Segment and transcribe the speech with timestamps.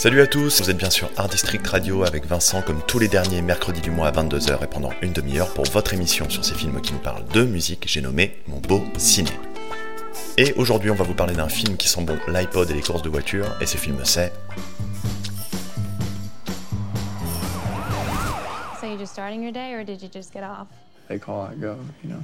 [0.00, 3.06] Salut à tous, vous êtes bien sûr Art District Radio avec Vincent comme tous les
[3.06, 6.54] derniers mercredis du mois à 22h et pendant une demi-heure pour votre émission sur ces
[6.54, 9.28] films qui nous parlent de musique, j'ai nommé Mon beau ciné.
[10.38, 13.02] Et aujourd'hui on va vous parler d'un film qui sent bon l'iPod et les courses
[13.02, 14.32] de voiture, et ce film c'est...
[18.80, 20.68] So you just starting your day or did you just get off?
[21.10, 22.22] They call, I go, you know.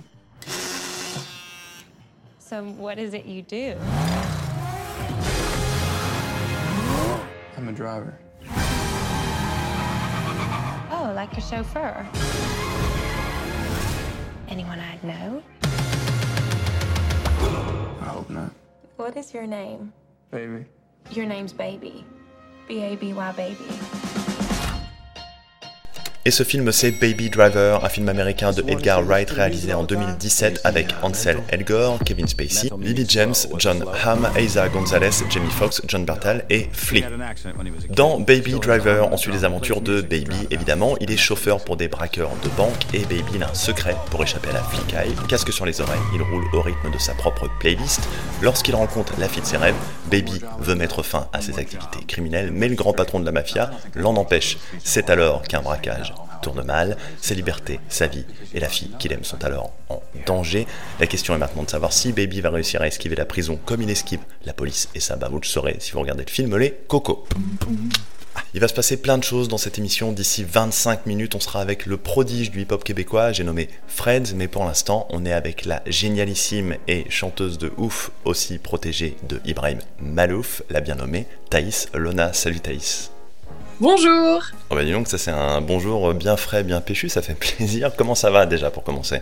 [2.38, 3.76] So what is it you do?
[7.66, 8.16] I'm a driver.
[10.88, 12.06] Oh, like a chauffeur.
[14.46, 15.42] Anyone I'd know?
[18.02, 18.52] I hope not.
[18.94, 19.92] What is your name?
[20.30, 20.66] Baby.
[21.10, 22.04] Your name's Baby.
[22.68, 24.05] B A B Y Baby.
[26.26, 30.62] Et ce film c'est Baby Driver, un film américain de Edgar Wright réalisé en 2017
[30.64, 36.44] avec Ansel Elgort, Kevin Spacey, Lily James, John Hamm, Eiza Gonzalez, Jamie Foxx, John Bartal
[36.50, 37.04] et Flea.
[37.90, 40.96] Dans Baby Driver, on suit les aventures de Baby, évidemment.
[41.00, 44.50] Il est chauffeur pour des braqueurs de banque et Baby a un secret pour échapper
[44.50, 45.14] à la flicaille.
[45.28, 48.00] Casque sur les oreilles, il roule au rythme de sa propre playlist.
[48.42, 49.76] Lorsqu'il rencontre la fille de ses rêves,
[50.10, 53.70] Baby veut mettre fin à ses activités criminelles, mais le grand patron de la mafia
[53.94, 54.58] l'en empêche.
[54.82, 59.24] C'est alors qu'un braquage tourne mal, sa liberté, sa vie et la fille qu'il aime
[59.24, 60.66] sont alors en danger.
[61.00, 63.82] La question est maintenant de savoir si Baby va réussir à esquiver la prison comme
[63.82, 66.56] il esquive la police et ça, bah vous le saurez si vous regardez le film
[66.56, 67.26] Les Cocos.
[68.36, 70.12] Ah, Il va se passer plein de choses dans cette émission.
[70.12, 73.32] D'ici 25 minutes, on sera avec le prodige du hip-hop québécois.
[73.32, 78.10] J'ai nommé Freds, mais pour l'instant, on est avec la génialissime et chanteuse de ouf,
[78.24, 82.32] aussi protégée de Ibrahim Malouf, la bien nommée Thaïs Lona.
[82.32, 83.10] Salut Thaïs.
[83.78, 87.34] Bonjour Oh bah dis donc, ça c'est un bonjour bien frais, bien péchu, ça fait
[87.38, 87.92] plaisir.
[87.94, 89.20] Comment ça va déjà pour commencer?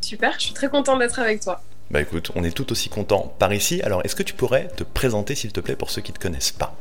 [0.00, 1.60] Super, je suis très contente d'être avec toi.
[1.90, 3.82] Bah écoute, on est tout aussi content par ici.
[3.82, 6.22] Alors est-ce que tu pourrais te présenter s'il te plaît pour ceux qui ne te
[6.22, 6.74] connaissent pas?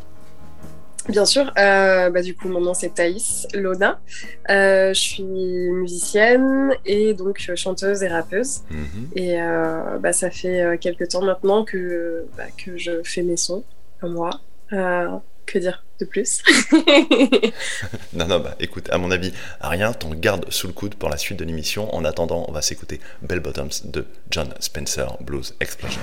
[1.09, 3.99] Bien sûr, euh, bah, du coup mon nom c'est Thaïs Lona.
[4.49, 8.61] Euh, je suis musicienne et donc chanteuse et rappeuse.
[8.71, 9.09] Mhm.
[9.15, 13.37] Et euh, bah, ça fait euh, quelques temps maintenant que, bah, que je fais mes
[13.37, 13.65] sons
[14.03, 14.39] moi.
[15.49, 16.43] Que dire de plus
[18.13, 21.17] Non, non, bah écoute, à mon avis, rien, t'en gardes sous le coude pour la
[21.17, 21.93] suite de l'émission.
[21.95, 26.01] En attendant, on va s'écouter Bell Bottoms de John Spencer Blues Explosion.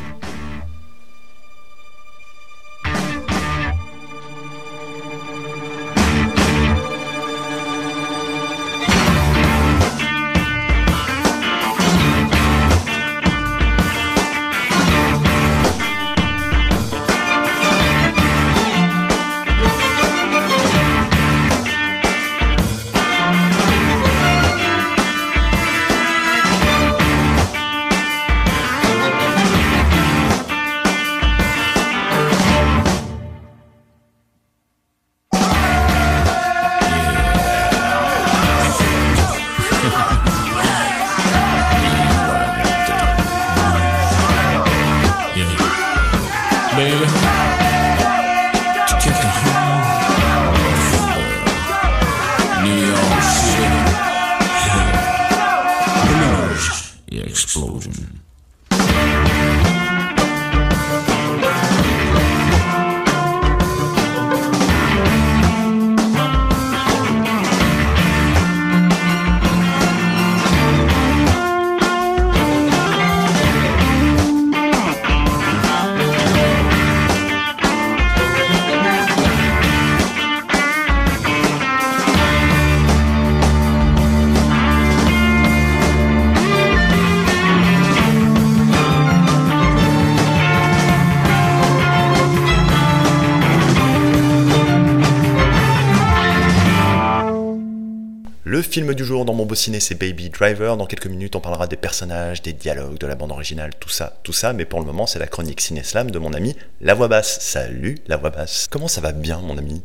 [98.57, 100.79] Le film du jour dans mon beau ciné, c'est Baby Driver.
[100.79, 104.15] Dans quelques minutes, on parlera des personnages, des dialogues, de la bande originale, tout ça,
[104.23, 104.55] tout ça.
[104.55, 107.39] Mais pour le moment, c'est la chronique ciné-slam de mon ami La Voix Basse.
[107.43, 108.67] Salut La Voix Basse.
[108.71, 109.83] Comment ça va bien, mon ami?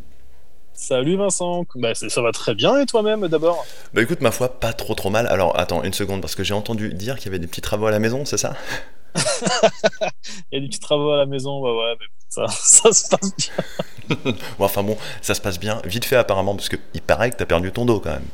[0.71, 3.65] Salut Vincent, bah, ça va très bien et toi-même d'abord?
[3.93, 5.27] Bah écoute, ma foi, pas trop trop mal.
[5.27, 7.87] Alors attends une seconde, parce que j'ai entendu dire qu'il y avait des petits travaux
[7.87, 8.55] à la maison, c'est ça?
[10.51, 13.09] Il y a des petits travaux à la maison, bah ouais, mais ça, ça se
[13.09, 14.33] passe bien.
[14.57, 17.45] Bon, Enfin bon, ça se passe bien, vite fait apparemment, parce qu'il paraît que t'as
[17.45, 18.27] perdu ton dos quand même.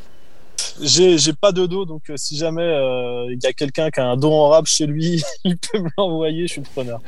[0.82, 4.00] J'ai j'ai pas de dos, donc euh, si jamais euh, il y a quelqu'un qui
[4.00, 7.02] a un dos en rap chez lui, il peut me l'envoyer, je suis le preneur.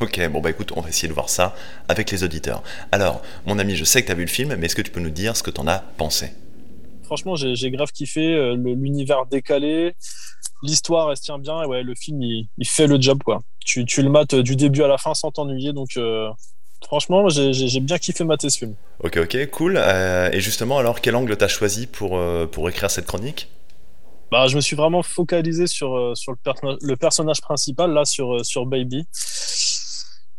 [0.00, 1.54] Ok, bon bah écoute, on va essayer de voir ça
[1.88, 2.62] avec les auditeurs.
[2.92, 5.00] Alors, mon ami, je sais que t'as vu le film, mais est-ce que tu peux
[5.00, 6.32] nous dire ce que t'en as pensé?
[7.04, 9.94] Franchement, j'ai grave kiffé euh, l'univers décalé,
[10.62, 13.42] l'histoire elle se tient bien, et ouais, le film il, il fait le job quoi.
[13.64, 16.28] Tu, tu le mates du début à la fin sans t'ennuyer, donc euh,
[16.86, 18.74] Franchement, j'ai bien kiffé mater ce film.
[19.02, 19.76] Ok, ok, cool.
[19.76, 23.48] Euh, et justement, alors, quel angle t'as choisi pour, euh, pour écrire cette chronique?
[24.30, 28.04] Bah, je me suis vraiment focalisé sur, euh, sur le, perso- le personnage principal, là,
[28.04, 29.06] sur, sur Baby.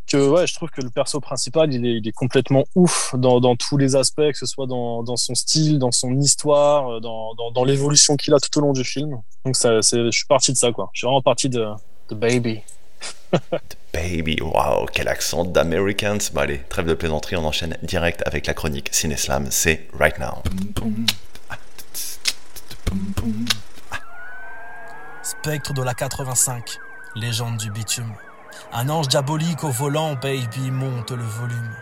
[0.07, 3.39] Que, ouais, je trouve que le perso principal, il est, il est complètement ouf dans,
[3.39, 7.33] dans tous les aspects, que ce soit dans, dans son style, dans son histoire, dans,
[7.33, 9.19] dans, dans l'évolution qu'il a tout au long du film.
[9.45, 10.89] Donc, ça, c'est, je suis parti de ça, quoi.
[10.93, 11.65] Je suis vraiment parti de,
[12.09, 12.61] de Baby.
[13.93, 16.17] Baby, waouh, quel accent d'Americans.
[16.33, 20.43] Bon, allez, trêve de plaisanterie, on enchaîne direct avec la chronique Cineslam, c'est Right Now.
[25.23, 26.77] Spectre de la 85,
[27.15, 28.13] légende du bitume.
[28.73, 31.75] Un ange diabolique au volant, baby monte le volume.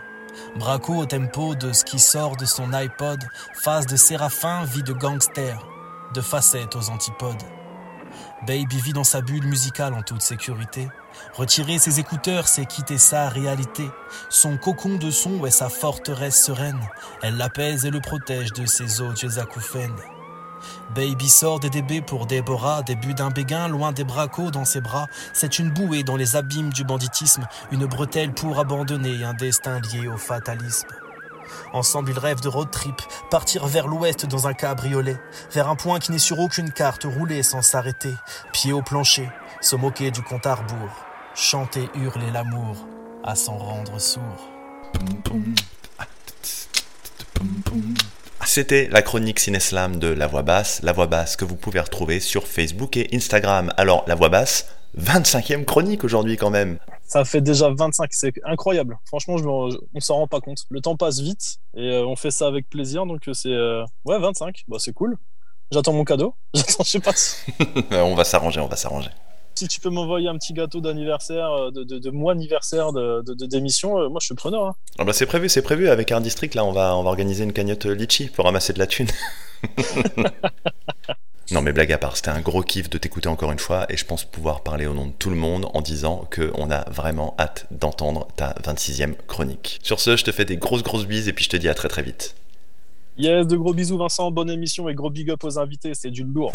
[0.56, 3.22] Braco au tempo de ce qui sort de son iPod,
[3.54, 5.58] face de séraphin, vie de gangster,
[6.14, 7.42] de facettes aux antipodes.
[8.46, 10.88] Baby vit dans sa bulle musicale en toute sécurité.
[11.34, 13.90] Retirer ses écouteurs, c'est quitter sa réalité.
[14.28, 16.80] Son cocon de son est sa forteresse sereine.
[17.22, 19.96] Elle l'apaise et le protège de ses odieux acouphènes.
[20.94, 25.06] Baby sort des DB pour Déborah, début d'un béguin loin des bracos dans ses bras.
[25.32, 30.08] C'est une bouée dans les abîmes du banditisme, une bretelle pour abandonner un destin lié
[30.08, 30.88] au fatalisme.
[31.72, 35.16] Ensemble, ils rêvent de road trip, partir vers l'ouest dans un cabriolet,
[35.52, 38.14] vers un point qui n'est sur aucune carte, rouler sans s'arrêter,
[38.52, 39.28] pied au plancher,
[39.60, 41.04] se moquer du compte à rebours,
[41.34, 42.86] chanter, hurler l'amour,
[43.22, 44.50] à s'en rendre sourd.
[48.46, 52.20] C'était la chronique Cineslam de La Voix Basse, La Voix Basse que vous pouvez retrouver
[52.20, 53.72] sur Facebook et Instagram.
[53.76, 54.68] Alors, La Voix Basse,
[54.98, 56.78] 25e chronique aujourd'hui quand même.
[57.06, 58.98] Ça fait déjà 25, c'est incroyable.
[59.06, 59.48] Franchement, je me-
[59.94, 60.58] on s'en rend pas compte.
[60.70, 63.84] Le temps passe vite et euh, on fait ça avec plaisir, donc euh, c'est euh,
[64.04, 64.62] ouais 25.
[64.68, 65.16] Bah c'est cool.
[65.72, 66.34] J'attends mon cadeau.
[66.54, 67.12] J'attends, je sais pas
[68.02, 69.10] on va s'arranger, on va s'arranger.
[69.56, 73.22] si tu peux m'envoyer un petit gâteau d'anniversaire, euh, de, de, de mois anniversaire de,
[73.46, 73.98] d'émission.
[73.98, 74.64] euh, moi, je suis preneur.
[74.66, 74.74] hein.
[74.98, 75.88] Ah bah c'est prévu, c'est prévu.
[75.88, 78.78] Avec Art District, là, on va, on va organiser une cagnotte litchi pour ramasser de
[78.78, 79.08] la thune.
[81.50, 83.96] non, mais blague à part, c'était un gros kiff de t'écouter encore une fois et
[83.96, 86.88] je pense pouvoir parler au nom de tout le monde en disant que on a
[86.90, 89.78] vraiment hâte d'entendre ta 26e chronique.
[89.82, 91.74] Sur ce, je te fais des grosses grosses bises et puis je te dis à
[91.74, 92.34] très très vite.
[93.16, 96.24] Yes, de gros bisous Vincent, bonne émission et gros big up aux invités, c'est du
[96.24, 96.50] lourd.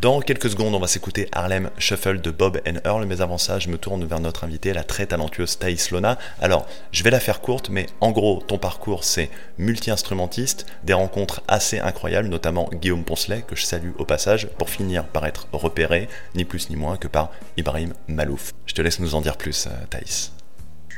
[0.00, 3.58] Dans quelques secondes, on va s'écouter Harlem Shuffle de Bob and Earl, mais avant ça,
[3.58, 6.18] je me tourne vers notre invitée, la très talentueuse Thaïs Lona.
[6.40, 11.42] Alors, je vais la faire courte, mais en gros, ton parcours, c'est multi-instrumentiste, des rencontres
[11.46, 16.08] assez incroyables, notamment Guillaume Poncelet, que je salue au passage, pour finir par être repéré,
[16.34, 18.54] ni plus ni moins que par Ibrahim Malouf.
[18.64, 20.32] Je te laisse nous en dire plus, euh, Thaïs.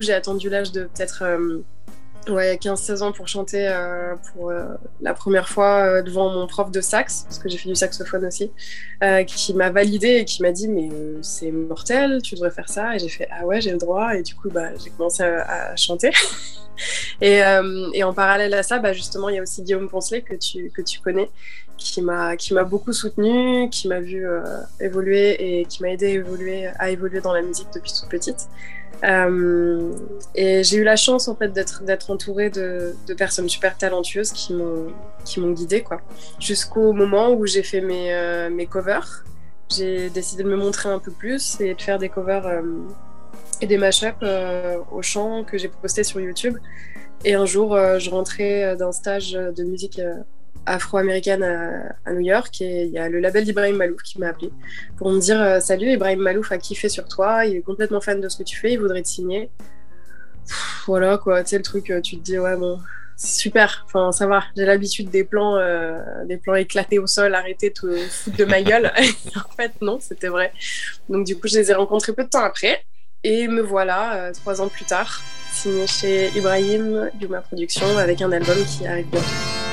[0.00, 1.64] J'ai attendu l'âge de peut-être euh,
[2.28, 4.67] ouais, 15-16 ans pour chanter euh, pour euh,
[5.00, 8.25] la première fois euh, devant mon prof de sax, parce que j'ai fait du saxophone
[8.26, 8.50] aussi,
[9.26, 10.88] qui m'a validé et qui m'a dit mais
[11.23, 12.94] c'est mortel, tu devrais faire ça.
[12.94, 15.75] Et j'ai fait ah ouais j'ai le droit et du coup bah, j'ai commencé à,
[15.76, 16.11] chanter.
[17.20, 20.70] et, en parallèle à ça, bah, justement il y a aussi Guillaume Poncelet que tu,
[20.70, 21.31] que tu connais
[21.79, 24.26] qui m'a beaucoup soutenu, qui m'a vu
[24.81, 28.49] évoluer et qui m'a aidé évoluer, à évoluer dans la musique depuis toute petite.
[29.04, 29.93] Euh,
[30.34, 34.54] et j'ai eu la chance en fait d'être d'être entourée de, personnes super talentueuses qui
[34.54, 34.87] m'ont
[35.25, 36.00] qui m'ont guidée quoi.
[36.40, 39.25] Jusqu'au moment où j'ai fait mes euh, mes covers,
[39.70, 42.62] j'ai décidé de me montrer un peu plus et de faire des covers euh,
[43.60, 44.16] et des mashups
[44.93, 46.58] au chant que j'ai posté sur YouTube.
[47.24, 49.98] Et un jour, je rentrais d'un stage de musique
[50.67, 54.29] afro-américaine à, à New York et il y a le label d'Ibrahim Malouf qui m'a
[54.29, 54.51] appelé
[54.96, 58.20] pour me dire euh, Salut, Ibrahim Malouf a kiffé sur toi, il est complètement fan
[58.20, 59.51] de ce que tu fais, il voudrait te signer.
[60.46, 62.79] Pff, voilà quoi, tu sais, le truc, euh, tu te dis Ouais, bon,
[63.17, 67.73] super, enfin ça va, j'ai l'habitude des plans, euh, des plans éclatés au sol, arrêtés,
[67.73, 68.93] te foutre de ma gueule.
[69.37, 70.53] en fait, non, c'était vrai.
[71.08, 72.85] Donc du coup, je les ai rencontrés peu de temps après
[73.25, 75.20] et me voilà, euh, trois ans plus tard,
[75.53, 79.66] signé chez Ibrahim, Yuma Productions, avec un album qui arrive bientôt.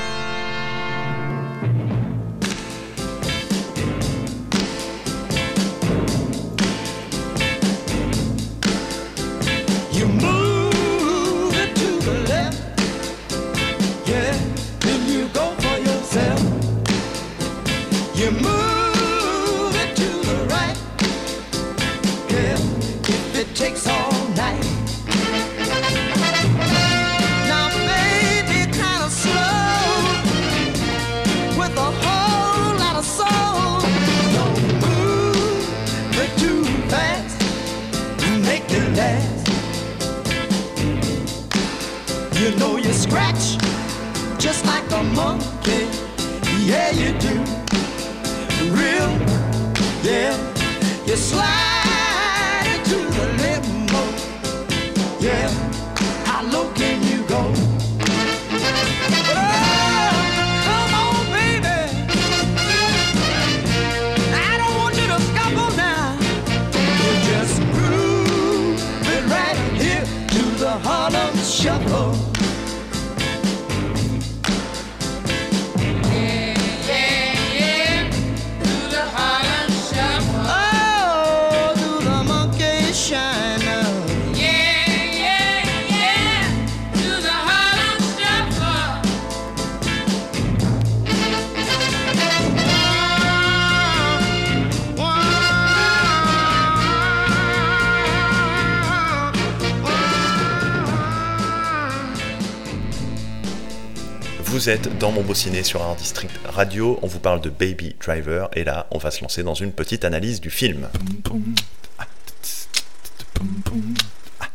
[104.64, 107.94] Vous êtes dans mon beau ciné sur Art District Radio, on vous parle de Baby
[108.00, 110.88] Driver et là on va se lancer dans une petite analyse du film.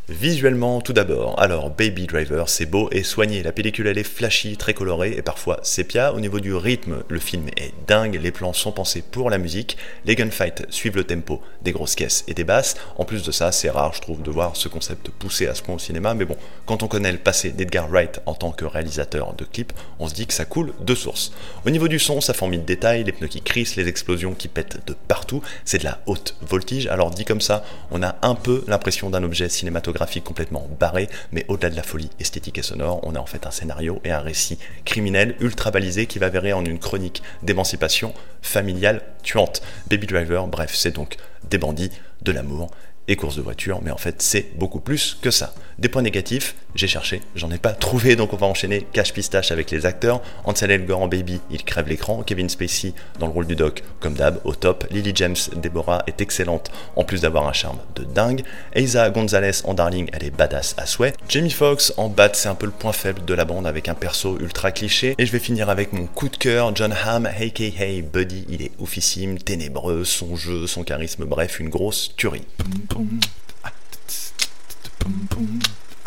[0.10, 3.44] Visuellement, tout d'abord, alors Baby Driver, c'est beau et soigné.
[3.44, 6.16] La pellicule, elle est flashy, très colorée et parfois sépia.
[6.16, 8.20] Au niveau du rythme, le film est dingue.
[8.20, 9.78] Les plans sont pensés pour la musique.
[10.06, 12.74] Les gunfights suivent le tempo des grosses caisses et des basses.
[12.98, 15.62] En plus de ça, c'est rare, je trouve, de voir ce concept poussé à ce
[15.62, 16.16] point au cinéma.
[16.16, 19.74] Mais bon, quand on connaît le passé d'Edgar Wright en tant que réalisateur de clips,
[20.00, 21.34] on se dit que ça coule de source.
[21.68, 24.48] Au niveau du son, ça forme de détails, les pneus qui crissent, les explosions qui
[24.48, 25.44] pètent de partout.
[25.66, 26.88] C'est de la haute voltige.
[26.88, 31.46] Alors dit comme ça, on a un peu l'impression d'un objet cinématographique complètement barré, mais
[31.48, 34.20] au-delà de la folie esthétique et sonore, on a en fait un scénario et un
[34.20, 39.62] récit criminel ultra balisé qui va virer en une chronique d'émancipation familiale tuante.
[39.90, 41.18] Baby Driver, bref, c'est donc
[41.50, 41.92] des bandits,
[42.22, 42.72] de l'amour
[43.08, 45.54] et courses de voiture, mais en fait c'est beaucoup plus que ça.
[45.80, 49.54] Des points négatifs, j'ai cherché, j'en ai pas trouvé, donc on va enchaîner cache pistache
[49.54, 50.22] avec les acteurs.
[50.44, 52.22] Ansel en baby, il crève l'écran.
[52.22, 54.86] Kevin Spacey dans le rôle du doc, comme d'hab, au top.
[54.92, 58.44] Lily James, Deborah est excellente, en plus d'avoir un charme de dingue.
[58.74, 61.14] Eiza Gonzalez en darling, elle est badass à souhait.
[61.30, 63.94] Jamie Foxx en bat, c'est un peu le point faible de la bande avec un
[63.94, 65.16] perso ultra cliché.
[65.18, 68.72] Et je vais finir avec mon coup de cœur, John Hamm, aka Buddy, il est
[68.80, 72.44] oufissime, ténébreux, son jeu, son charisme, bref, une grosse tuerie.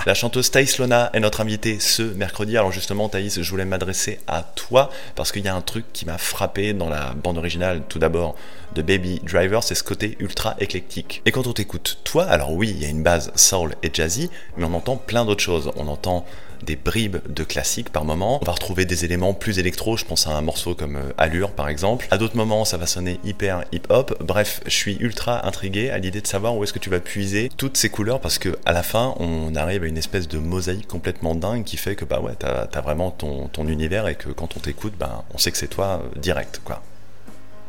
[0.04, 2.56] La chanteuse Thaïs Lona est notre invitée ce mercredi.
[2.56, 6.06] Alors justement, Thaïs, je voulais m'adresser à toi parce qu'il y a un truc qui
[6.06, 8.34] m'a frappé dans la bande originale, tout d'abord,
[8.74, 11.22] de Baby Driver, c'est ce côté ultra éclectique.
[11.24, 14.28] Et quand on t'écoute, toi, alors oui, il y a une base soul et jazzy,
[14.56, 15.70] mais on entend plein d'autres choses.
[15.76, 16.26] On entend
[16.62, 18.38] des bribes de classiques par moment.
[18.42, 21.50] On va retrouver des éléments plus électro, je pense à un morceau comme euh, Allure
[21.50, 22.06] par exemple.
[22.10, 24.22] À d'autres moments, ça va sonner hyper hip-hop.
[24.22, 27.50] Bref, je suis ultra intrigué à l'idée de savoir où est-ce que tu vas puiser
[27.56, 30.88] toutes ces couleurs parce que à la fin, on arrive à une espèce de mosaïque
[30.88, 34.28] complètement dingue qui fait que bah ouais, t'as as vraiment ton, ton univers et que
[34.28, 36.82] quand on t'écoute, bah, on sait que c'est toi euh, direct quoi.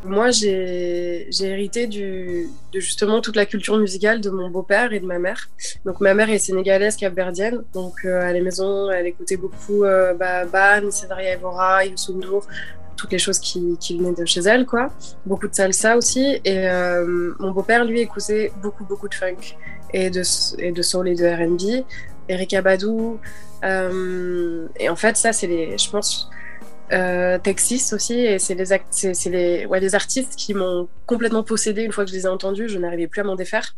[0.04, 5.06] Moi, j'ai hérité du, de justement toute la culture musicale de mon beau-père et de
[5.06, 5.48] ma mère.
[5.84, 7.64] Donc, ma mère est sénégalaise, capverdienne.
[7.72, 12.20] Donc, euh, à la maison, elle écoutait beaucoup euh, bah, Ban, Cédaria Evora, Youssou
[12.96, 14.90] toutes les choses qui, qui venaient de chez elle, quoi.
[15.26, 16.40] Beaucoup de salsa aussi.
[16.44, 19.56] Et euh, mon beau-père, lui, écoutait beaucoup, beaucoup de funk
[19.92, 20.22] et de,
[20.58, 21.84] et de soul et de R&B.
[22.28, 23.18] Erika Badou.
[23.64, 26.30] Euh, et en fait, ça, c'est les, je pense,
[26.92, 31.82] euh, Texas aussi, et c'est les, c'est, les, ouais, les artistes qui m'ont complètement possédé
[31.82, 33.76] une fois que je les ai entendus, je n'arrivais plus à m'en défaire.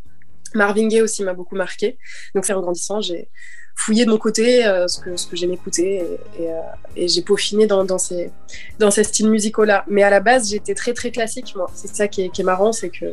[0.54, 1.98] Marvin Gaye aussi m'a beaucoup marqué.
[2.34, 3.28] Donc c'est en grandissant, j'ai
[3.76, 6.02] fouillé de mon côté euh, ce que, ce que j'aimais écouter
[6.38, 6.60] et, euh,
[6.96, 8.30] et j'ai peaufiné dans, dans, ces,
[8.78, 9.84] dans ces styles musicaux-là.
[9.88, 11.70] Mais à la base, j'étais très très classique, moi.
[11.74, 13.06] C'est ça qui est, qui est marrant, c'est que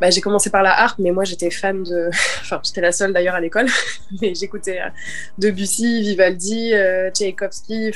[0.00, 2.10] bah, j'ai commencé par la harpe, mais moi j'étais fan de.
[2.40, 3.66] Enfin, j'étais la seule d'ailleurs à l'école,
[4.20, 4.88] mais j'écoutais euh,
[5.38, 7.92] Debussy, Vivaldi, euh, Tchaïkovski.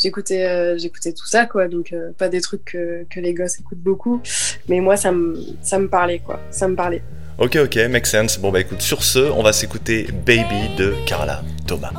[0.00, 3.58] J'écoutais euh, j'écoutais tout ça quoi donc euh, pas des trucs que, que les gosses
[3.58, 4.20] écoutent beaucoup
[4.68, 7.02] mais moi ça me ça me parlait quoi ça me parlait
[7.38, 8.38] Ok, ok, make sense.
[8.38, 11.90] Bon bah écoute, sur ce, on va s'écouter Baby de Carla Thomas.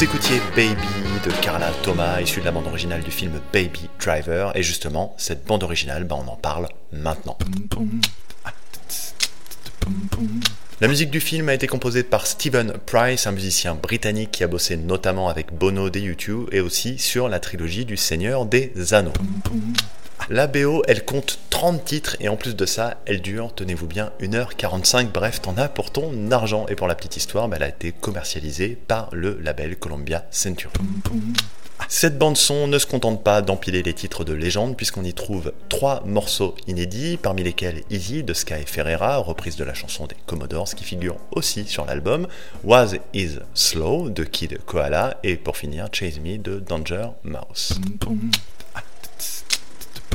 [0.00, 0.88] Vous écoutiez Baby
[1.26, 5.44] de Carla Thomas, issu de la bande originale du film Baby Driver, et justement, cette
[5.44, 7.36] bande originale, bah, on en parle maintenant.
[10.80, 14.46] La musique du film a été composée par Stephen Price, un musicien britannique qui a
[14.46, 19.12] bossé notamment avec Bono des U2 et aussi sur la trilogie du Seigneur des Anneaux.
[20.28, 24.12] La BO, elle compte 30 titres et en plus de ça, elle dure, tenez-vous bien,
[24.20, 25.10] 1h45.
[25.12, 26.66] Bref, t'en as pour ton argent.
[26.68, 30.72] Et pour la petite histoire, bah, elle a été commercialisée par le label Columbia Century.
[31.88, 35.52] Cette bande son ne se contente pas d'empiler les titres de légende puisqu'on y trouve
[35.68, 40.74] trois morceaux inédits, parmi lesquels Easy de Sky Ferreira, reprise de la chanson des Commodores
[40.74, 42.28] qui figure aussi sur l'album,
[42.62, 47.80] Was Is Slow de Kid Koala et pour finir Chase Me de Danger Mouse.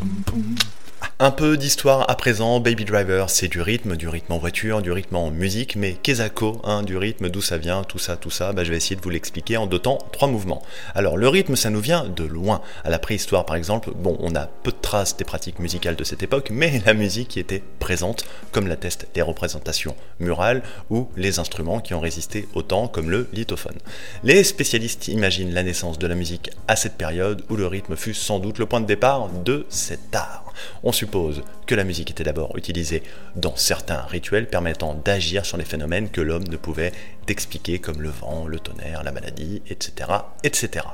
[0.05, 0.84] boom, boom.
[1.17, 4.91] Un peu d'histoire à présent, Baby Driver, c'est du rythme, du rythme en voiture, du
[4.91, 8.51] rythme en musique, mais Kezako, hein, du rythme, d'où ça vient, tout ça, tout ça,
[8.51, 10.61] bah, je vais essayer de vous l'expliquer en temps, trois mouvements.
[10.93, 12.59] Alors le rythme, ça nous vient de loin.
[12.83, 16.03] À la préhistoire, par exemple, bon, on a peu de traces des pratiques musicales de
[16.03, 21.39] cette époque, mais la musique y était présente, comme l'attestent les représentations murales ou les
[21.39, 23.77] instruments qui ont résisté au temps, comme le lithophone.
[24.25, 28.13] Les spécialistes imaginent la naissance de la musique à cette période où le rythme fut
[28.13, 30.44] sans doute le point de départ de cet art.
[30.83, 33.03] On suppose que la musique était d'abord utilisée
[33.35, 36.91] dans certains rituels permettant d'agir sur les phénomènes que l'homme ne pouvait
[37.27, 40.09] expliquer comme le vent, le tonnerre, la maladie, etc.
[40.43, 40.85] etc.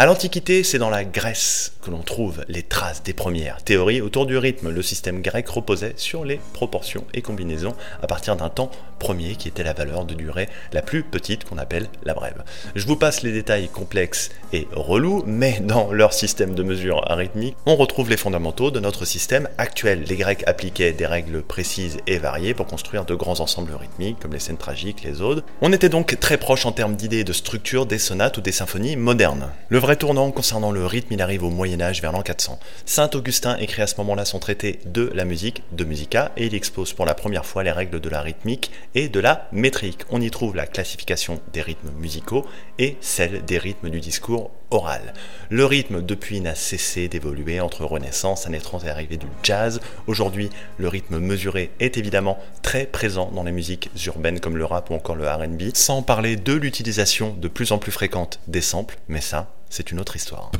[0.00, 4.26] À l'Antiquité, c'est dans la Grèce que l'on trouve les traces des premières théories autour
[4.26, 4.70] du rythme.
[4.70, 9.48] Le système grec reposait sur les proportions et combinaisons à partir d'un temps premier qui
[9.48, 12.44] était la valeur de durée la plus petite qu'on appelle la brève.
[12.76, 17.56] Je vous passe les détails complexes et relous, mais dans leur système de mesure rythmique,
[17.66, 20.04] on retrouve les fondamentaux de notre système actuel.
[20.08, 24.32] Les Grecs appliquaient des règles précises et variées pour construire de grands ensembles rythmiques comme
[24.32, 25.42] les scènes tragiques, les odes.
[25.60, 28.52] On était donc très proche en termes d'idées et de structure des sonates ou des
[28.52, 29.48] symphonies modernes.
[29.88, 32.58] Vrai concernant le rythme, il arrive au Moyen Âge vers l'an 400.
[32.84, 36.54] Saint Augustin écrit à ce moment-là son traité de la musique, de musica, et il
[36.54, 40.02] expose pour la première fois les règles de la rythmique et de la métrique.
[40.10, 42.44] On y trouve la classification des rythmes musicaux
[42.78, 45.14] et celle des rythmes du discours oral.
[45.48, 49.80] Le rythme depuis n'a cessé d'évoluer entre Renaissance, années 30 et arrivée du jazz.
[50.06, 54.90] Aujourd'hui, le rythme mesuré est évidemment très présent dans les musiques urbaines comme le rap
[54.90, 58.98] ou encore le RB, sans parler de l'utilisation de plus en plus fréquente des samples,
[59.08, 60.50] mais ça, c'est une autre histoire.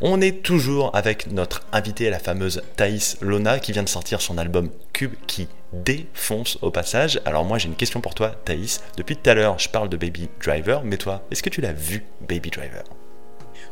[0.00, 4.38] On est toujours avec notre invitée, la fameuse Thaïs Lona, qui vient de sortir son
[4.38, 7.20] album Cube qui défonce au passage.
[7.24, 8.80] Alors moi j'ai une question pour toi Thaïs.
[8.96, 11.72] Depuis tout à l'heure je parle de Baby Driver, mais toi, est-ce que tu l'as
[11.72, 12.84] vu Baby Driver?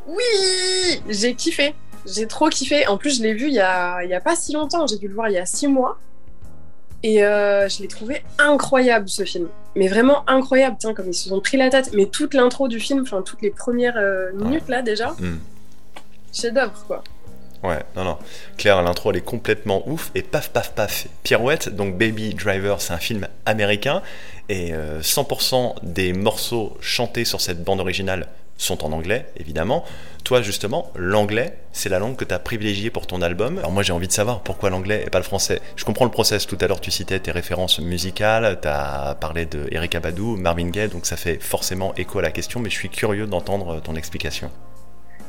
[0.07, 0.23] Oui
[1.09, 1.75] J'ai kiffé.
[2.07, 2.87] J'ai trop kiffé.
[2.87, 4.87] En plus, je l'ai vu il y, a, il y a pas si longtemps.
[4.87, 5.99] J'ai dû le voir il y a six mois.
[7.03, 9.49] Et euh, je l'ai trouvé incroyable ce film.
[9.75, 10.77] Mais vraiment incroyable.
[10.79, 11.91] Tiens, comme ils se sont pris la tête.
[11.93, 15.37] Mais toute l'intro du film, enfin toutes les premières euh, minutes là déjà, Hmm.
[16.33, 17.03] chef-d'œuvre quoi.
[17.63, 18.19] Ouais, non, non.
[18.59, 20.11] Claire, l'intro, elle est complètement ouf.
[20.15, 21.69] Et paf, paf, paf, pirouette.
[21.75, 24.03] Donc, Baby Driver, c'est un film américain.
[24.49, 29.85] Et euh, 100% des morceaux chantés sur cette bande originale sont en anglais, évidemment.
[30.25, 33.59] Toi, justement, l'anglais, c'est la langue que tu as privilégiée pour ton album.
[33.59, 35.61] Alors, moi, j'ai envie de savoir pourquoi l'anglais et pas le français.
[35.77, 36.47] Je comprends le process.
[36.47, 38.59] Tout à l'heure, tu citais tes références musicales.
[38.61, 40.89] Tu as parlé de Erika Badu, Marvin Gaye.
[40.89, 42.61] Donc, ça fait forcément écho à la question.
[42.61, 44.51] Mais je suis curieux d'entendre ton explication.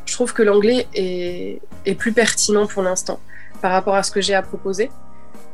[0.06, 3.20] Je trouve que l'anglais est, est plus pertinent pour l'instant
[3.62, 4.90] par rapport à ce que j'ai à proposer.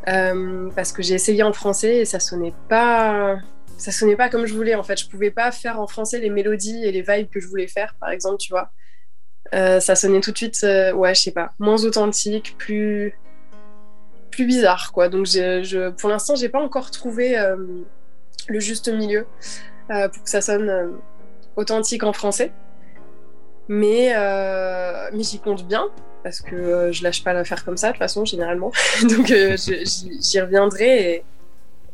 [0.07, 3.37] Euh, parce que j'ai essayé en français et ça sonnait pas
[3.83, 4.97] ça sonnait pas comme je voulais en fait.
[4.97, 7.95] Je pouvais pas faire en français les mélodies et les vibes que je voulais faire
[7.99, 8.69] par exemple tu vois.
[9.53, 13.13] Euh, ça sonnait tout de suite euh, ouais je sais pas moins authentique plus
[14.31, 15.09] plus bizarre quoi.
[15.09, 17.57] Donc je, pour l'instant j'ai pas encore trouvé euh,
[18.47, 19.27] le juste milieu
[19.89, 20.93] pour que ça sonne
[21.57, 22.53] authentique en français.
[23.67, 24.13] Mais
[25.11, 25.89] mais j'y compte bien
[26.23, 28.71] parce que je lâche pas l'affaire comme ça de toute façon généralement.
[29.09, 31.25] Donc j'y reviendrai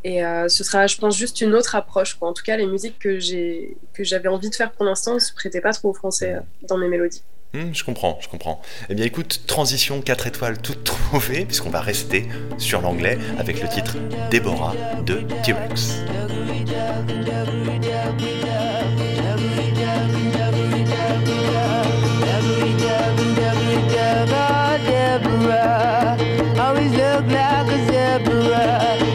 [0.03, 2.29] et euh, ce sera je pense juste une autre approche quoi.
[2.29, 5.19] en tout cas les musiques que j'ai que j'avais envie de faire pour l'instant ne
[5.19, 8.61] se prêtaient pas trop au français euh, dans mes mélodies Hmm, je comprends, je comprends.
[8.89, 12.27] Eh bien écoute, transition 4 étoiles toute trouvée, puisqu'on va rester
[12.59, 13.95] sur l'anglais avec le titre
[14.29, 16.03] Déborah de T-Rex.
[24.85, 26.17] Deborah,
[26.59, 29.08] always look like a zebra.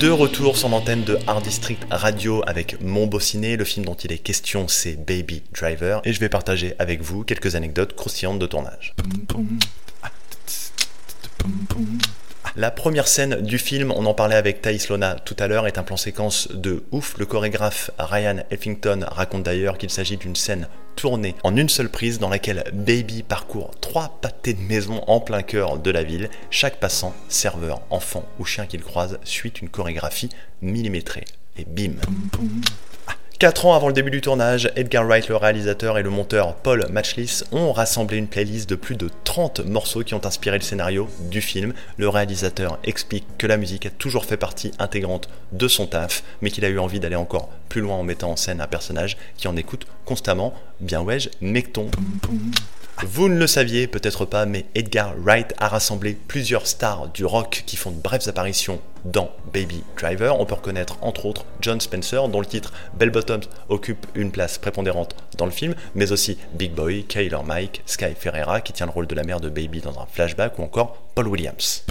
[0.00, 3.56] De retour sur l'antenne de Art District Radio avec Mon Beau Ciné.
[3.56, 6.00] Le film dont il est question, c'est Baby Driver.
[6.04, 8.94] Et je vais partager avec vous quelques anecdotes croustillantes de tournage.
[12.54, 15.78] La première scène du film, on en parlait avec Thaïs Lona tout à l'heure, est
[15.78, 17.16] un plan séquence de ouf.
[17.18, 22.18] Le chorégraphe Ryan Effington raconte d'ailleurs qu'il s'agit d'une scène tournée en une seule prise
[22.18, 26.28] dans laquelle Baby parcourt trois pâtés de maison en plein cœur de la ville.
[26.50, 30.28] Chaque passant, serveur, enfant ou chien qu'il croise suit une chorégraphie
[30.60, 31.24] millimétrée.
[31.56, 31.92] Et bim
[33.38, 36.88] 4 ans avant le début du tournage, Edgar Wright, le réalisateur, et le monteur Paul
[36.90, 41.08] Matchlis ont rassemblé une playlist de plus de 30 morceaux qui ont inspiré le scénario
[41.20, 41.72] du film.
[41.98, 46.50] Le réalisateur explique que la musique a toujours fait partie intégrante de son taf, mais
[46.50, 49.46] qu'il a eu envie d'aller encore plus loin en mettant en scène un personnage qui
[49.46, 50.52] en écoute constamment.
[50.80, 51.92] Bien ouais, mecton.
[53.06, 57.62] Vous ne le saviez peut-être pas, mais Edgar Wright a rassemblé plusieurs stars du rock
[57.64, 60.38] qui font de brèves apparitions dans Baby Driver.
[60.40, 64.58] On peut reconnaître entre autres John Spencer, dont le titre Bell Bottoms occupe une place
[64.58, 68.92] prépondérante dans le film, mais aussi Big Boy, Kayler Mike, Sky Ferreira, qui tient le
[68.92, 71.84] rôle de la mère de Baby dans un flashback, ou encore Paul Williams.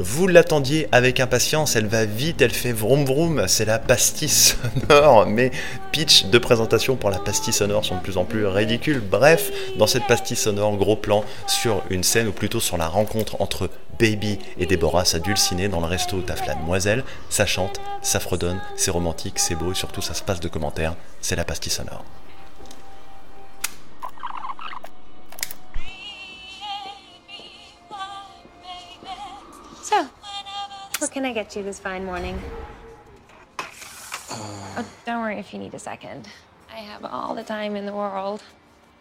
[0.00, 5.26] Vous l'attendiez avec impatience, elle va vite, elle fait vroom vroom, c'est la pastille sonore,
[5.28, 5.50] mais
[5.90, 9.00] pitch de présentation pour la pastille sonore sont de plus en plus ridicules.
[9.00, 13.40] Bref, dans cette pastille sonore, gros plan sur une scène, ou plutôt sur la rencontre
[13.40, 17.80] entre Baby et Déborah, sa dulcinée, dans le resto où taffe la demoiselle, ça chante,
[18.00, 21.44] ça fredonne, c'est romantique, c'est beau, et surtout ça se passe de commentaires, c'est la
[21.44, 22.04] pastille sonore.
[30.98, 32.40] What can I get you this fine morning?
[33.60, 36.28] oh, don't worry if you need a second.
[36.70, 38.42] I have all the time in the world.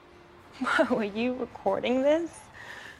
[0.59, 2.31] Whoa, are you recording this?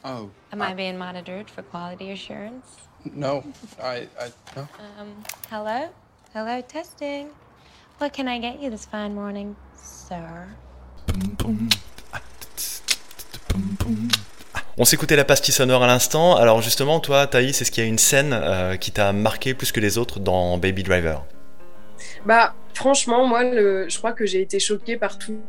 [0.04, 2.76] Oh, Am I being monitored for quality assurance?
[3.04, 3.44] no.
[3.82, 4.68] I, I, no.
[4.98, 5.88] Um, hello?
[6.32, 7.30] Hello, testing.
[7.98, 10.48] What can I get you this fine morning, sir?
[14.80, 16.36] On s'écoutait la pastille sonore à l'instant.
[16.36, 19.72] Alors justement, toi, Thaïs, est-ce qu'il y a une scène euh, qui t'a marqué plus
[19.72, 21.24] que les autres dans Baby Driver?
[22.24, 25.40] Bah, franchement, moi, je crois que j'ai été choquée par tout,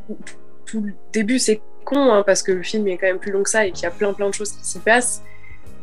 [0.66, 1.38] tout le début.
[1.38, 3.72] C'est con, hein, parce que le film est quand même plus long que ça et
[3.72, 5.22] qu'il y a plein plein de choses qui s'y passent.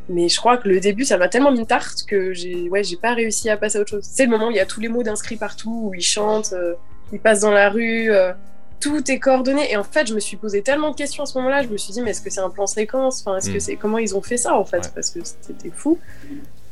[0.08, 2.82] Mais je crois que le début, ça m'a tellement mis une tarte que j'ai ouais,
[2.82, 4.08] j'ai pas réussi à passer à autre chose.
[4.10, 6.52] C'est le moment où il y a tous les mots d'inscrits partout, où ils chantent,
[6.52, 6.74] euh,
[7.12, 8.32] ils passent dans la rue, euh,
[8.80, 9.70] tout est coordonné.
[9.72, 11.62] Et en fait, je me suis posé tellement de questions à ce moment-là.
[11.62, 13.22] Je me suis dit, mais est-ce que c'est un plan séquence?
[13.24, 13.52] Enfin, est-ce Mm.
[13.54, 14.78] que c'est comment ils ont fait ça en fait?
[14.78, 14.90] Ouais.
[14.94, 15.98] Parce que c'était fou.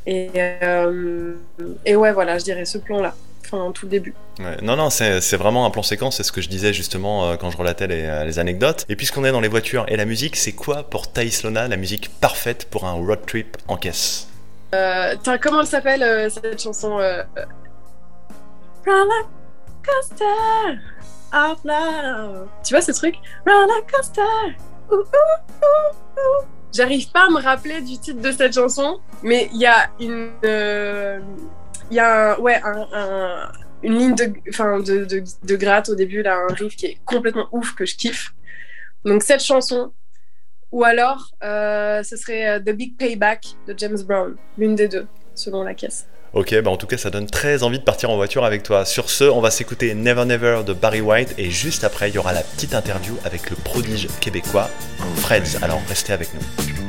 [0.07, 0.29] Et,
[0.61, 1.33] euh,
[1.85, 3.15] et ouais, voilà, je dirais ce plan-là.
[3.43, 4.13] Enfin, tout le début.
[4.39, 7.35] Ouais, Non, non, c'est vraiment un plan séquence, c'est ce que je disais justement euh,
[7.37, 8.85] quand je relatais les, euh, les anecdotes.
[8.89, 11.77] Et puisqu'on est dans les voitures et la musique, c'est quoi pour Thaïs Lona la
[11.77, 14.27] musique parfaite pour un road trip en caisse?
[14.73, 16.97] Euh, comment elle s'appelle cette chanson
[18.85, 19.27] Roller
[19.83, 20.79] coaster
[22.63, 23.15] Tu vois ce truc?
[23.45, 24.55] Roller coaster.
[26.73, 30.31] J'arrive pas à me rappeler du titre de cette chanson, mais il y a une,
[30.43, 31.19] euh,
[31.89, 33.51] il y a ouais, un, un-
[33.83, 37.47] une ligne de, enfin, de, de gratte au début, là, un riff qui est complètement
[37.51, 38.33] ouf que je kiffe.
[39.05, 39.93] Donc cette chanson,
[40.71, 45.07] ou alors euh, ce serait euh, The Big Payback de James Brown, l'une des deux,
[45.33, 46.07] selon la caisse.
[46.35, 48.83] Ok, bah en tout cas, ça donne très envie de partir en voiture avec toi.
[48.83, 52.17] Sur ce, on va s'écouter Never Never de Barry White et juste après, il y
[52.17, 54.69] aura la petite interview avec le prodige québécois
[55.15, 55.63] Freds.
[55.63, 56.84] Alors restez avec nous.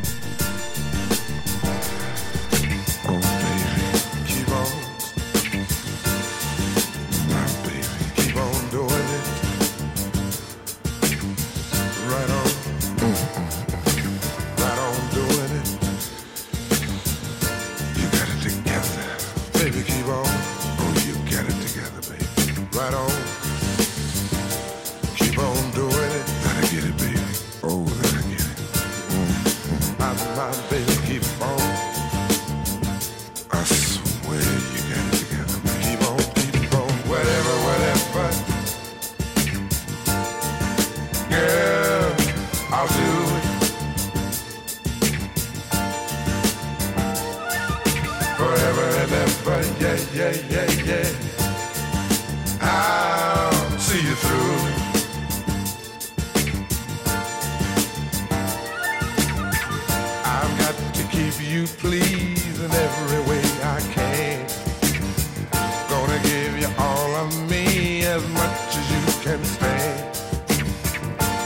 [68.16, 70.00] as much as you can stand.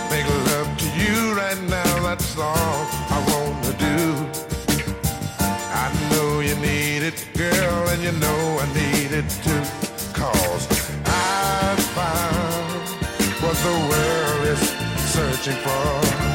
[0.08, 2.80] Make love to you right now, that's all
[3.16, 3.98] I wanna do.
[5.84, 9.62] I know you need it, girl, and you know I need it too.
[10.12, 10.64] Cause
[11.06, 12.82] I found
[13.42, 14.62] what the world is
[15.14, 16.29] searching for.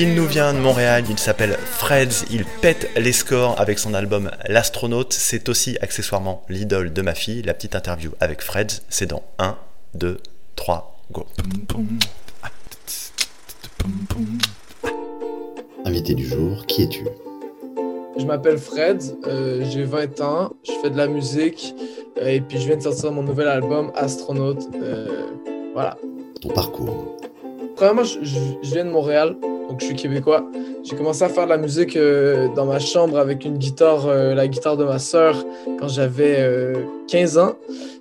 [0.00, 4.30] Il nous vient de Montréal, il s'appelle Freds, il pète les scores avec son album
[4.46, 7.42] L'astronaute, c'est aussi accessoirement l'idole de ma fille.
[7.42, 9.56] La petite interview avec Freds, c'est dans 1,
[9.94, 10.18] 2,
[10.54, 11.26] 3, go.
[15.84, 17.04] Invité du jour, qui es-tu?
[18.18, 21.74] Je m'appelle Fred, euh, j'ai 20 ans, je fais de la musique
[22.20, 24.62] euh, et puis je viens de sortir mon nouvel album Astronaute.
[24.80, 25.26] Euh,
[25.72, 25.96] voilà.
[26.40, 27.16] Ton parcours?
[27.76, 29.36] Premièrement, je, je- je viens de Montréal,
[29.68, 30.44] donc je suis québécois.
[30.84, 34.34] J'ai commencé à faire de la musique euh, dans ma chambre avec une guitare, euh,
[34.34, 35.44] la guitare de ma sœur,
[35.78, 36.74] quand j'avais euh,
[37.08, 37.52] 15 ans.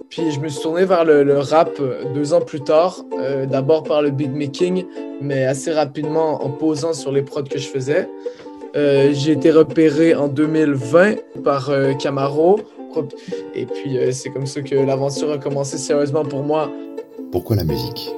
[0.09, 3.45] Puis je me suis tourné vers le, le rap euh, deux ans plus tard, euh,
[3.45, 4.85] d'abord par le beatmaking,
[5.21, 8.07] mais assez rapidement en posant sur les prods que je faisais.
[8.75, 12.59] Euh, j'ai été repéré en 2020 par euh, Camaro.
[13.53, 16.71] Et puis euh, c'est comme ça que l'aventure a commencé sérieusement pour moi.
[17.31, 18.11] Pourquoi la musique?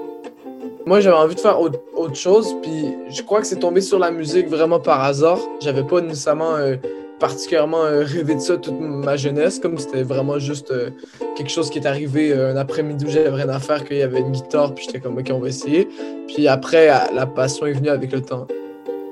[0.89, 3.99] Moi, j'avais envie de faire autre, autre chose, puis je crois que c'est tombé sur
[3.99, 5.37] la musique vraiment par hasard.
[5.61, 6.77] J'avais pas nécessairement euh,
[7.19, 10.89] particulièrement euh, rêvé de ça toute ma jeunesse, comme c'était vraiment juste euh,
[11.37, 14.19] quelque chose qui est arrivé un après-midi où j'avais rien à faire, qu'il y avait
[14.19, 15.87] une guitare, puis j'étais comme, ok, on va essayer.
[16.25, 18.47] Puis après, la passion est venue avec le temps.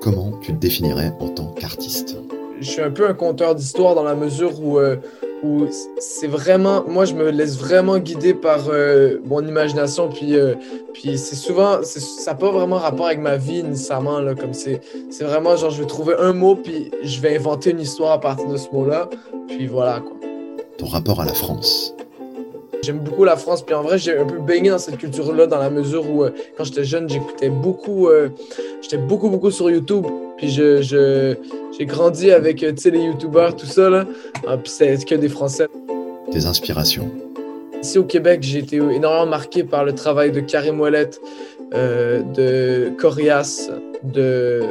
[0.02, 2.18] Comment tu te définirais en tant qu'artiste?
[2.60, 4.80] Je suis un peu un conteur d'histoire dans la mesure où,
[5.44, 5.66] où
[6.00, 10.56] c'est vraiment, moi je me laisse vraiment guider par euh, mon imagination, puis, euh,
[10.94, 14.82] puis c'est souvent, ça n'a pas vraiment rapport avec ma vie nécessairement, là, comme c'est
[15.22, 18.48] vraiment genre je vais trouver un mot, puis je vais inventer une histoire à partir
[18.48, 19.10] de ce mot-là,
[19.48, 20.18] puis voilà quoi.
[20.78, 21.96] Ton rapport à la France
[22.84, 25.58] J'aime beaucoup la France, puis en vrai, j'ai un peu baigné dans cette culture-là, dans
[25.58, 28.30] la mesure où, euh, quand j'étais jeune, j'écoutais beaucoup, euh,
[28.82, 30.06] j'étais beaucoup, beaucoup sur YouTube,
[30.38, 31.36] puis je, je-
[31.78, 34.06] j'ai grandi avec, euh, tu sais, les YouTubers, tout ça, là,
[34.48, 35.68] Ah, puis c'est que des Français.
[36.32, 37.10] Tes inspirations.
[37.82, 41.10] Ici au Québec, j'ai été énormément marqué par le travail de Karim Ouellet,
[41.74, 43.70] euh, de Corias,
[44.04, 44.62] de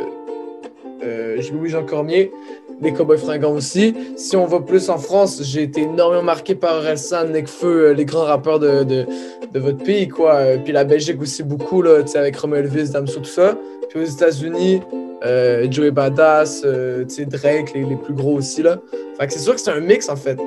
[1.53, 2.33] Louis-Jean Cormier,
[2.80, 3.94] les Cowboys Fringants aussi.
[4.16, 8.04] Si on va plus en France, j'ai été énormément marqué par Relsan, Nekfeu, euh, les
[8.04, 9.06] grands rappeurs de, de,
[9.52, 10.34] de votre pays, quoi.
[10.36, 13.56] Euh, Puis la Belgique aussi beaucoup, là, tu sais, avec Romeo Elvis, Damso, tout ça.
[13.88, 14.82] Puis aux États-Unis,
[15.24, 18.78] euh, Joey Badass, euh, tu sais, Drake, les, les plus gros aussi, là.
[19.18, 20.38] Fait que c'est sûr que c'est un mix, en fait.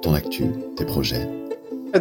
[0.00, 0.44] Ton actu
[0.76, 1.28] Tes projets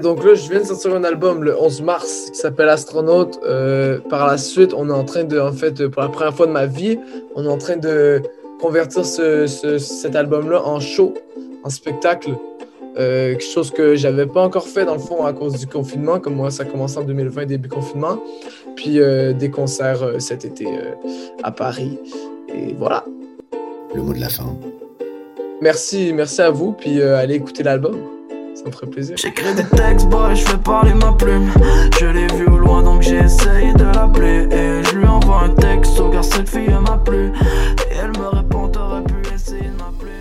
[0.02, 3.40] Donc là, je viens de sortir un album le 11 mars qui s'appelle Astronaute.
[3.44, 6.46] Euh, par la suite, on est en train de, en fait, pour la première fois
[6.48, 7.00] de ma vie,
[7.36, 8.22] on est en train de
[8.60, 11.14] convertir ce, ce- cet album-là en show,
[11.64, 12.32] en spectacle.
[12.98, 16.20] Euh, quelque chose que j'avais pas encore fait dans le fond à cause du confinement,
[16.20, 18.18] comme moi ça a commencé en 2020, début confinement.
[18.76, 20.66] Puis euh, des concerts euh, cet été
[21.44, 22.00] à Paris.
[22.50, 23.04] Et voilà.
[23.94, 24.56] Le mot de la fin
[25.62, 27.96] Merci, merci à vous, puis allez écouter l'album.
[28.58, 29.16] Ça me ferait plaisir.
[29.18, 31.54] J'écris des textes, boy, je fais parler ma plume.
[32.00, 34.48] Je l'ai vu au loin, donc j'ai essayé de l'appeler.
[34.52, 37.32] Et je lui envoie un texto, car cette fille elle m'a plu.
[37.92, 40.12] Et elle me répond, t'aurais pu essayer de m'appeler.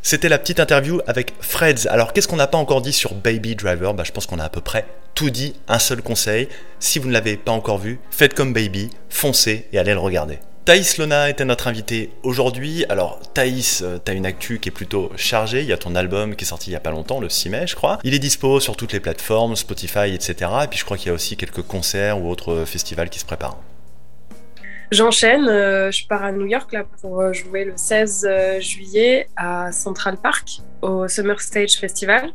[0.00, 1.86] C'était la petite interview avec Freds.
[1.90, 3.92] Alors qu'est-ce qu'on n'a pas encore dit sur Baby Driver?
[3.92, 5.56] Bah, Je pense qu'on a à peu près tout dit.
[5.68, 6.48] Un seul conseil,
[6.80, 10.38] si vous ne l'avez pas encore vu, faites comme Baby, foncez et allez le regarder.
[10.68, 12.84] Thaïs Lona était notre invité aujourd'hui.
[12.90, 15.62] Alors Thaïs, euh, t'as une actu qui est plutôt chargée.
[15.62, 17.48] Il y a ton album qui est sorti il y a pas longtemps, le 6
[17.48, 17.98] mai je crois.
[18.04, 20.34] Il est dispo sur toutes les plateformes, Spotify, etc.
[20.64, 23.24] Et puis je crois qu'il y a aussi quelques concerts ou autres festivals qui se
[23.24, 23.56] préparent.
[24.92, 29.26] J'enchaîne, euh, je pars à New York là pour euh, jouer le 16 euh, juillet
[29.38, 32.28] à Central Park au Summer Stage Festival.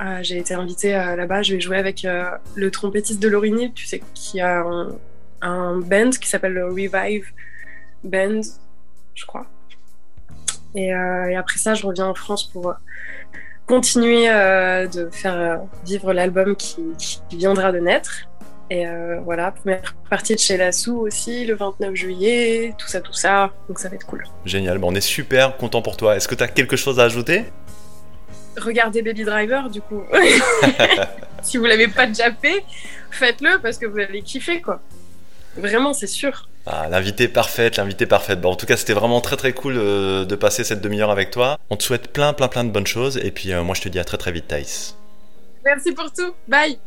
[0.00, 3.70] Euh, J'ai été invitée euh, là-bas, je vais jouer avec euh, le trompettiste de Lorini,
[3.74, 4.96] tu sais, qui a un,
[5.42, 7.26] un band qui s'appelle le Revive
[8.06, 8.40] Band,
[9.14, 9.46] je crois.
[10.74, 12.74] Et, euh, et après ça, je reviens en France pour euh,
[13.66, 18.28] continuer euh, de faire vivre l'album qui, qui viendra de naître.
[18.68, 23.12] Et euh, voilà, première partie de chez Lassou aussi, le 29 juillet, tout ça, tout
[23.12, 23.52] ça.
[23.68, 24.24] Donc ça va être cool.
[24.44, 26.16] Génial, bon, on est super content pour toi.
[26.16, 27.44] Est-ce que t'as quelque chose à ajouter?
[28.56, 30.02] Regardez Baby Driver, du coup.
[31.42, 32.64] si vous l'avez pas déjà fait,
[33.10, 34.80] faites-le parce que vous allez kiffer, quoi.
[35.56, 36.48] Vraiment, c'est sûr.
[36.66, 38.40] Ah, l'invité parfaite, l'invité parfaite.
[38.40, 41.30] Bon, en tout cas, c'était vraiment très très cool euh, de passer cette demi-heure avec
[41.30, 41.58] toi.
[41.70, 43.88] On te souhaite plein plein plein de bonnes choses et puis euh, moi je te
[43.88, 44.96] dis à très très vite, Thaïs.
[45.64, 46.34] Merci pour tout.
[46.48, 46.78] Bye.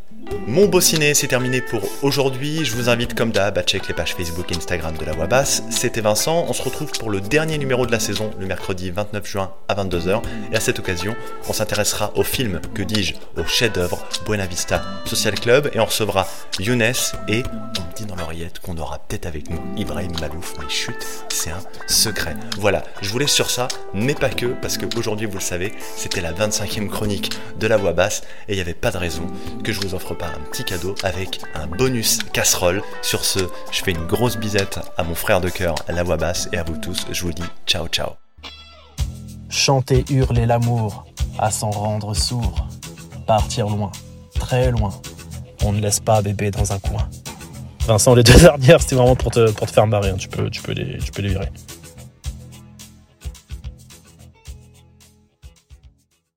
[0.47, 2.65] Mon beau ciné, c'est terminé pour aujourd'hui.
[2.65, 5.27] Je vous invite comme d'hab à check les pages Facebook et Instagram de la Voix
[5.27, 5.63] Basse.
[5.69, 6.45] C'était Vincent.
[6.47, 9.75] On se retrouve pour le dernier numéro de la saison, le mercredi 29 juin à
[9.75, 10.21] 22h.
[10.51, 11.15] Et à cette occasion,
[11.47, 15.69] on s'intéressera au film, que dis-je, au chef-d'œuvre Buena Vista Social Club.
[15.73, 16.27] Et on recevra
[16.59, 16.81] Younes
[17.27, 17.43] et
[17.77, 20.55] on me dit dans l'oreillette qu'on aura peut-être avec nous Ibrahim Malouf.
[20.59, 20.97] Mais chut,
[21.29, 22.35] c'est un secret.
[22.57, 26.21] Voilà, je vous laisse sur ça, mais pas que, parce qu'aujourd'hui, vous le savez, c'était
[26.21, 29.27] la 25e chronique de la Voix Basse et il n'y avait pas de raison
[29.63, 32.81] que je vous offre pas un petit cadeau avec un bonus casserole.
[33.01, 33.39] Sur ce,
[33.71, 36.63] je fais une grosse bisette à mon frère de cœur, la voix basse, et à
[36.63, 38.11] vous tous, je vous dis ciao ciao.
[39.49, 41.05] Chanter, hurler l'amour,
[41.37, 42.67] à s'en rendre sourd.
[43.27, 43.91] Partir loin,
[44.35, 44.91] très loin.
[45.65, 47.09] On ne laisse pas bébé dans un coin.
[47.85, 50.09] Vincent, les deux dernières, c'était vraiment pour te, pour te faire marrer.
[50.11, 50.17] hein.
[50.31, 51.51] Peux, tu, peux les, tu peux les virer.